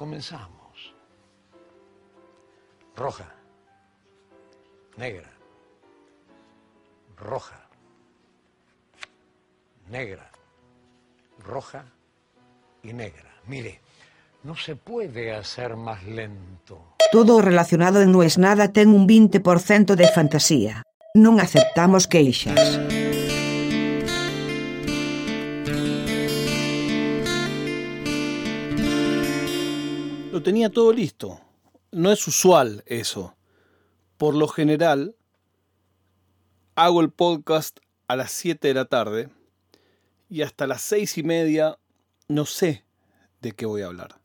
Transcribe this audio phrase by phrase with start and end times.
[0.00, 0.94] Comenzamos.
[2.96, 3.28] Roja,
[4.96, 5.28] negra,
[7.18, 7.68] roja,
[9.90, 10.30] negra,
[11.44, 11.84] roja
[12.82, 13.28] y negra.
[13.46, 13.82] Mire,
[14.42, 16.96] no se puede hacer más lento.
[17.12, 20.82] Todo relacionado en No es nada ten un 20% de fantasía.
[21.12, 22.80] Non aceptamos queixas.
[30.42, 31.38] Tenía todo listo.
[31.92, 33.36] No es usual eso.
[34.16, 35.14] Por lo general,
[36.74, 39.28] hago el podcast a las 7 de la tarde
[40.30, 41.78] y hasta las seis y media
[42.28, 42.84] no sé
[43.42, 44.20] de qué voy a hablar.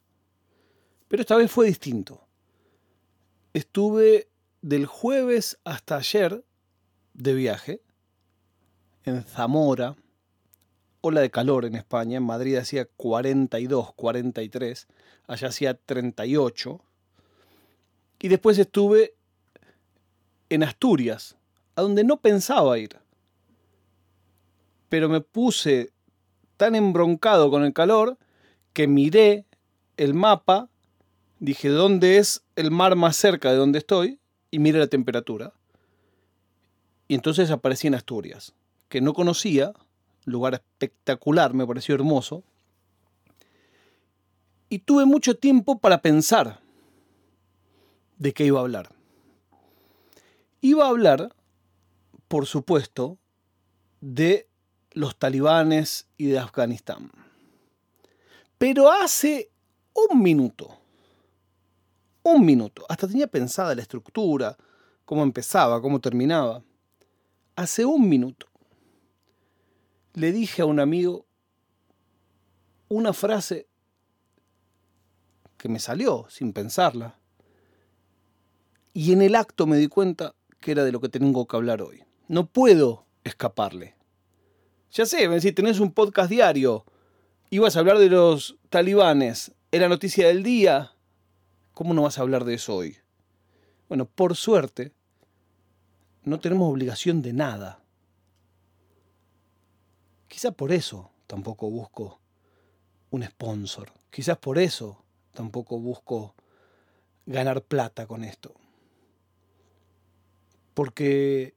[1.10, 2.26] Pero esta vez fue distinto.
[3.54, 4.30] Estuve
[4.62, 6.46] del jueves hasta ayer
[7.14, 7.82] de viaje
[9.04, 9.96] en Zamora,
[11.06, 14.88] ola de calor en España, en Madrid hacía 42, 43,
[15.28, 16.82] allá hacía 38,
[18.20, 19.14] y después estuve
[20.50, 21.38] en Asturias,
[21.76, 22.98] a donde no pensaba ir,
[24.90, 25.92] pero me puse
[26.58, 28.18] tan embroncado con el calor
[28.74, 29.46] que miré
[29.98, 30.70] el mapa,
[31.40, 34.20] dije, ¿dónde es el mar más cerca de donde estoy?
[34.50, 35.54] Y miré la temperatura.
[37.08, 38.56] Y entonces aparecí en Asturias,
[38.90, 39.74] que no conocía,
[40.26, 42.44] lugar espectacular, me pareció hermoso.
[44.70, 46.60] Y tuve mucho tiempo para pensar
[48.18, 48.90] de qué iba a hablar.
[50.62, 51.36] Iba a hablar,
[52.28, 53.18] por supuesto,
[54.02, 54.48] de
[54.92, 57.12] los talibanes y de Afganistán.
[58.58, 59.52] Pero hace
[59.94, 60.78] un minuto,
[62.24, 64.58] un minuto, hasta tenía pensada la estructura,
[65.06, 66.64] cómo empezaba, cómo terminaba.
[67.56, 68.48] Hace un minuto
[70.16, 71.26] le dije a un amigo
[72.88, 73.68] una frase
[75.58, 77.20] que me salió sin pensarla.
[78.94, 81.82] Y en el acto me di cuenta que era de lo que tengo que hablar
[81.82, 82.04] hoy.
[82.28, 83.96] No puedo escaparle.
[84.92, 86.86] Ya sé, si tenés un podcast diario
[87.50, 90.94] y vas a hablar de los talibanes, era noticia del día,
[91.74, 92.98] ¿cómo no vas a hablar de eso hoy?
[93.90, 94.94] Bueno, por suerte,
[96.24, 97.85] no tenemos obligación de nada.
[100.36, 102.20] Quizá por eso tampoco busco
[103.10, 103.90] un sponsor.
[104.10, 105.02] Quizás por eso
[105.32, 106.36] tampoco busco
[107.26, 108.54] ganar plata con esto.
[110.74, 111.56] Porque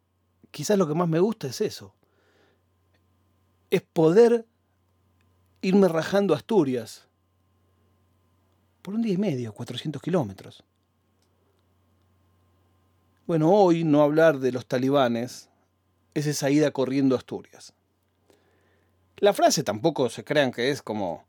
[0.52, 1.92] quizás lo que más me gusta es eso.
[3.68, 4.46] Es poder
[5.60, 7.08] irme rajando Asturias
[8.80, 10.62] por un día y medio, 400 kilómetros.
[13.26, 15.48] Bueno, hoy no hablar de los talibanes
[16.14, 17.74] es esa ida corriendo Asturias.
[19.20, 21.26] La frase tampoco se crean que es como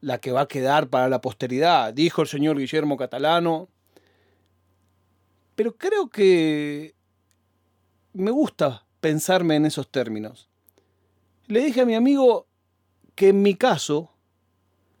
[0.00, 3.68] la que va a quedar para la posteridad, dijo el señor Guillermo Catalano.
[5.56, 6.94] Pero creo que
[8.12, 10.48] me gusta pensarme en esos términos.
[11.46, 12.46] Le dije a mi amigo
[13.14, 14.10] que en mi caso,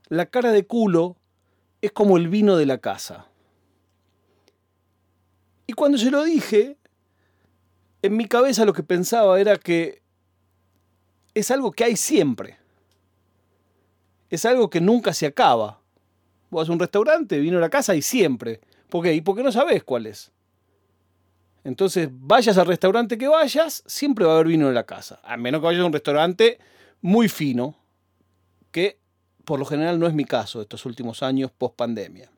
[0.08, 1.16] la cara de culo
[1.80, 3.28] es como el vino de la casa.
[5.66, 6.78] Y cuando se lo dije,
[8.02, 10.03] en mi cabeza lo que pensaba era que
[11.34, 12.56] es algo que hay siempre.
[14.30, 15.80] Es algo que nunca se acaba.
[16.50, 18.60] Vos a un restaurante, vino a la casa y siempre.
[18.88, 19.14] ¿Por qué?
[19.14, 20.30] Y porque no sabes cuál es.
[21.64, 25.20] Entonces, vayas al restaurante que vayas, siempre va a haber vino en la casa.
[25.24, 26.58] A menos que vayas a un restaurante
[27.00, 27.74] muy fino,
[28.70, 28.98] que
[29.44, 32.30] por lo general no es mi caso estos últimos años post pandemia.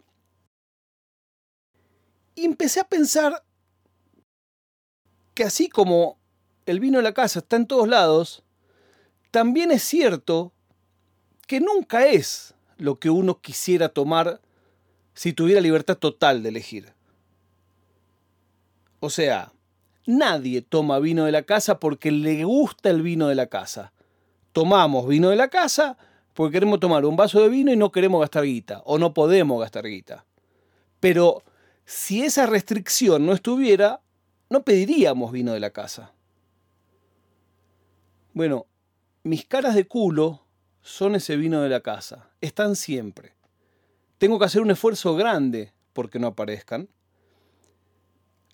[2.35, 3.45] Y empecé a pensar
[5.35, 6.19] que así como
[6.65, 8.45] el vino en la casa está en todos lados,
[9.37, 10.55] también es cierto
[11.47, 14.41] que nunca es lo que uno quisiera tomar
[15.13, 16.95] si tuviera libertad total de elegir.
[18.99, 19.53] O sea,
[20.07, 23.93] nadie toma vino de la casa porque le gusta el vino de la casa.
[24.53, 25.99] Tomamos vino de la casa
[26.33, 29.61] porque queremos tomar un vaso de vino y no queremos gastar guita, o no podemos
[29.61, 30.25] gastar guita.
[30.99, 31.43] Pero
[31.85, 34.01] si esa restricción no estuviera,
[34.49, 36.15] no pediríamos vino de la casa.
[38.33, 38.65] Bueno,
[39.27, 40.47] mis caras de culo
[40.83, 42.31] son ese vino de la casa.
[42.41, 43.35] Están siempre.
[44.19, 46.89] Tengo que hacer un esfuerzo grande porque no aparezcan.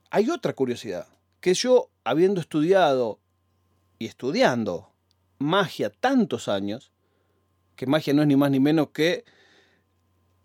[0.09, 1.09] Hay otra curiosidad,
[1.41, 3.19] que yo, habiendo estudiado
[3.99, 4.91] y estudiando
[5.39, 6.91] magia tantos años,
[7.77, 9.27] que magia no es ni más ni menos que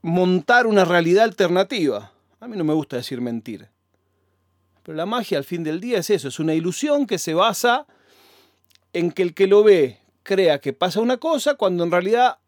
[0.02, 2.12] montar una realidad alternativa.
[2.42, 3.70] A mí no me gusta decir mentir.
[4.84, 7.88] Pero la magia al fin del día es eso, es una ilusión que se basa
[8.92, 12.40] en que el que lo ve crea que pasa una cosa cuando en realidad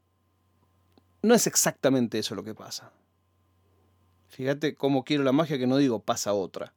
[1.21, 2.91] no es exactamente eso lo que pasa.
[4.27, 6.73] Fíjate cómo quiero la magia que no digo pasa otra.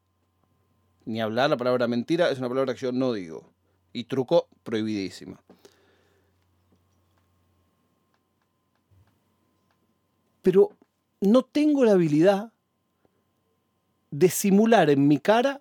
[1.04, 3.50] Ni hablar la palabra mentira es una palabra que yo no digo.
[3.92, 5.40] Y truco prohibidísima.
[10.40, 10.70] Pero
[11.20, 12.52] no tengo la habilidad
[14.12, 15.60] de simular en mi cara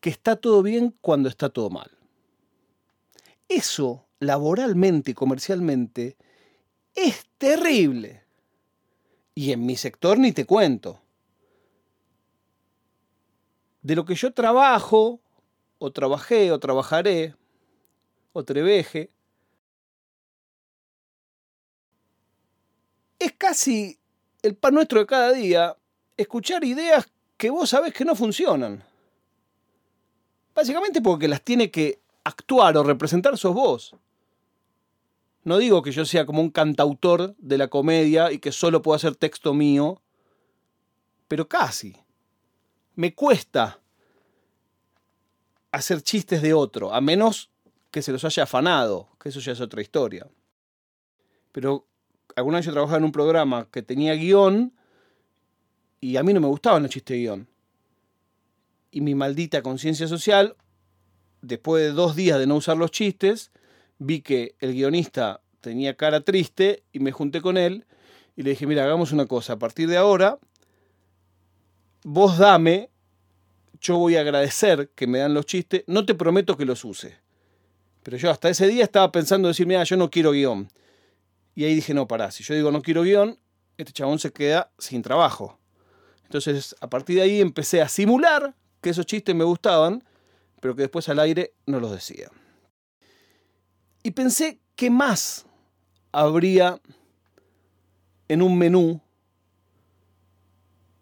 [0.00, 1.99] que está todo bien cuando está todo mal.
[3.50, 6.16] Eso, laboralmente y comercialmente,
[6.94, 8.22] es terrible.
[9.34, 11.02] Y en mi sector ni te cuento.
[13.82, 15.20] De lo que yo trabajo,
[15.80, 17.34] o trabajé, o trabajaré,
[18.32, 19.10] o treveje,
[23.18, 23.98] es casi
[24.42, 25.76] el pan nuestro de cada día
[26.16, 28.84] escuchar ideas que vos sabés que no funcionan.
[30.54, 33.96] Básicamente porque las tiene que actuar o representar sos vos.
[35.42, 38.96] No digo que yo sea como un cantautor de la comedia y que solo puedo
[38.96, 40.02] hacer texto mío,
[41.28, 41.96] pero casi.
[42.94, 43.80] Me cuesta
[45.72, 47.50] hacer chistes de otro, a menos
[47.90, 50.28] que se los haya afanado, que eso ya es otra historia.
[51.52, 51.86] Pero
[52.36, 54.74] alguna vez yo trabajaba en un programa que tenía guion
[56.00, 57.48] y a mí no me gustaban los chistes de guion.
[58.90, 60.56] Y mi maldita conciencia social,
[61.42, 63.50] después de dos días de no usar los chistes,
[63.98, 67.86] vi que el guionista tenía cara triste y me junté con él
[68.36, 70.38] y le dije, mira, hagamos una cosa, a partir de ahora,
[72.04, 72.90] vos dame,
[73.80, 77.16] yo voy a agradecer que me dan los chistes, no te prometo que los use.
[78.02, 80.68] Pero yo hasta ese día estaba pensando decir, mira, yo no quiero guion.
[81.54, 83.38] Y ahí dije, no, pará, si yo digo no quiero guion,
[83.76, 85.58] este chabón se queda sin trabajo.
[86.24, 90.04] Entonces, a partir de ahí empecé a simular que esos chistes me gustaban,
[90.60, 92.30] pero que después al aire no los decía.
[94.02, 95.46] Y pensé, ¿qué más
[96.12, 96.80] habría
[98.28, 99.00] en un menú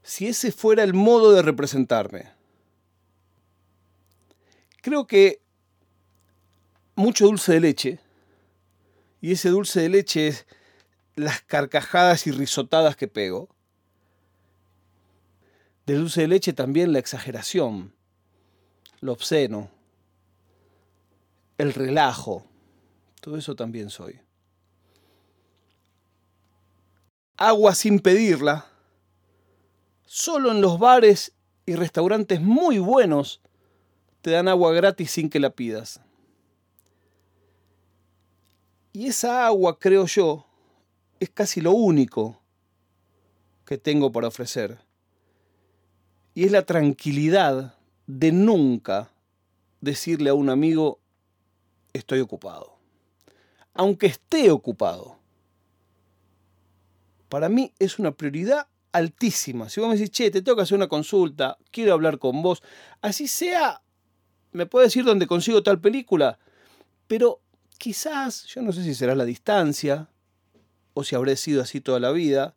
[0.02, 2.30] si ese fuera el modo de representarme?
[4.80, 5.42] Creo que
[6.94, 8.00] mucho dulce de leche,
[9.20, 10.46] y ese dulce de leche es
[11.14, 13.48] las carcajadas y risotadas que pego.
[15.86, 17.94] Del dulce de leche también la exageración,
[19.00, 19.70] lo obsceno,
[21.58, 22.44] el relajo,
[23.20, 24.20] todo eso también soy.
[27.36, 28.66] Agua sin pedirla,
[30.04, 31.32] solo en los bares
[31.66, 33.40] y restaurantes muy buenos
[34.22, 36.00] te dan agua gratis sin que la pidas.
[38.92, 40.46] Y esa agua, creo yo,
[41.20, 42.40] es casi lo único
[43.64, 44.78] que tengo para ofrecer.
[46.34, 47.77] Y es la tranquilidad
[48.08, 49.12] de nunca
[49.80, 50.98] decirle a un amigo,
[51.92, 52.78] estoy ocupado.
[53.74, 55.18] Aunque esté ocupado.
[57.28, 59.68] Para mí es una prioridad altísima.
[59.68, 62.62] Si vos me decís, che, te tengo que hacer una consulta, quiero hablar con vos,
[63.02, 63.82] así sea,
[64.52, 66.38] me puede decir dónde consigo tal película,
[67.06, 67.42] pero
[67.76, 70.08] quizás, yo no sé si será la distancia
[70.94, 72.56] o si habré sido así toda la vida,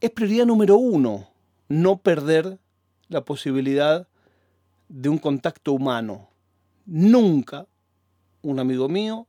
[0.00, 1.30] es prioridad número uno
[1.68, 2.58] no perder
[3.08, 4.08] la posibilidad
[4.88, 6.28] de un contacto humano.
[6.86, 7.66] Nunca
[8.42, 9.26] un amigo mío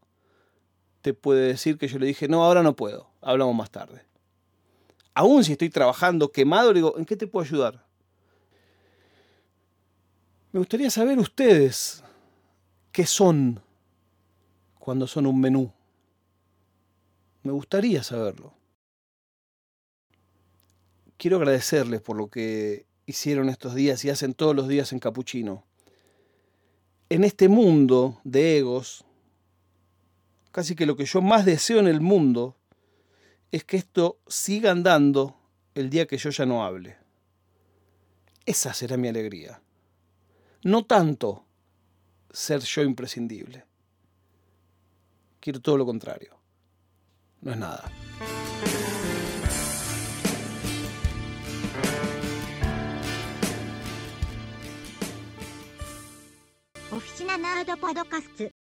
[1.02, 4.04] te puede decir que yo le dije, no, ahora no puedo, hablamos más tarde.
[5.14, 7.86] Aún si estoy trabajando quemado, le digo, ¿en qué te puedo ayudar?
[10.52, 12.04] Me gustaría saber ustedes
[12.92, 13.62] qué son
[14.80, 15.72] cuando son un menú.
[17.44, 18.54] Me gustaría saberlo.
[21.18, 25.64] Quiero agradecerles por lo que hicieron estos días y hacen todos los días en Capuchino.
[27.10, 29.06] En este mundo de egos,
[30.52, 32.56] casi que lo que yo más deseo en el mundo
[33.52, 35.38] es que esto siga andando
[35.76, 36.98] el día que yo ya no hable.
[38.46, 39.62] Esa será mi alegría.
[40.64, 41.46] No tanto
[42.32, 43.66] ser yo imprescindible.
[45.40, 46.38] Quiero todo lo contrario.
[47.42, 47.92] No es nada.
[56.92, 58.55] オフィシナナードパドカスツ。